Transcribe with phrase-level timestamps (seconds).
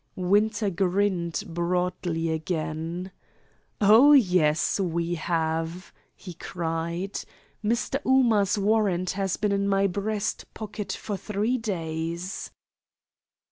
[0.15, 3.11] Winter grinned broadly again.
[3.79, 7.19] "Oh yes, we have," he cried.
[7.63, 8.03] "Mr.
[8.03, 12.49] Ooma's warrant has been in my breast pocket for three days."